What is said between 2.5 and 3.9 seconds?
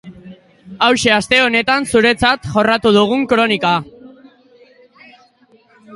jorratu dugun kronika.